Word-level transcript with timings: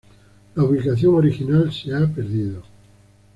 La 0.55 0.63
ubicación 0.63 1.13
original 1.13 1.71
se 1.71 1.93
ha 1.93 2.07
perdido. 2.07 2.63